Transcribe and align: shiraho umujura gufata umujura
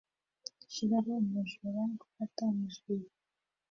shiraho 0.73 1.11
umujura 1.23 1.81
gufata 1.99 2.39
umujura 2.51 3.09